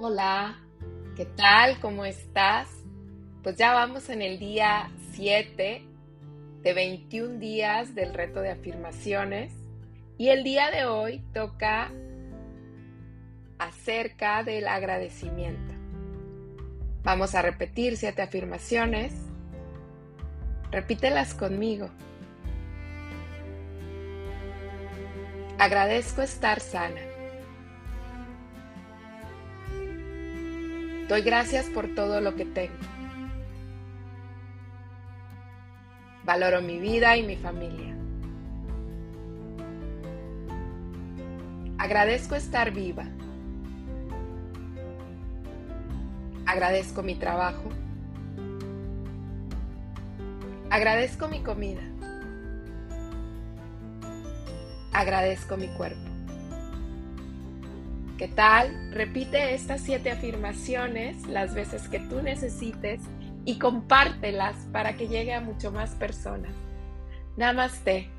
[0.00, 0.56] Hola,
[1.16, 1.80] ¿qué tal?
[1.80, 2.68] ¿Cómo estás?
[3.42, 5.82] Pues ya vamos en el día 7
[6.62, 9.52] de 21 días del reto de afirmaciones
[10.16, 11.90] y el día de hoy toca
[13.58, 15.74] acerca del agradecimiento.
[17.02, 19.12] Vamos a repetir siete afirmaciones.
[20.70, 21.90] Repítelas conmigo.
[25.58, 27.07] Agradezco estar sana.
[31.08, 32.74] Doy gracias por todo lo que tengo.
[36.24, 37.96] Valoro mi vida y mi familia.
[41.78, 43.06] Agradezco estar viva.
[46.44, 47.70] Agradezco mi trabajo.
[50.68, 51.80] Agradezco mi comida.
[54.92, 56.17] Agradezco mi cuerpo.
[58.18, 58.90] ¿Qué tal?
[58.90, 63.00] Repite estas siete afirmaciones las veces que tú necesites
[63.44, 66.50] y compártelas para que llegue a mucho más personas.
[67.36, 68.10] Namaste.